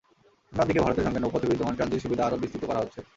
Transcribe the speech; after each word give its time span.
অন্যদিকে 0.53 0.83
ভারতের 0.83 1.05
সঙ্গে 1.05 1.21
নৌপথে 1.21 1.49
বিদ্যমান 1.49 1.75
ট্রানজিট 1.75 2.01
সুবিধা 2.03 2.23
আরও 2.25 2.41
বিস্তৃত 2.41 2.63
করা 2.67 2.81
হচ্ছে। 2.81 2.99